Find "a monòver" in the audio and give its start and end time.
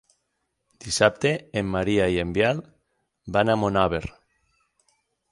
3.53-4.01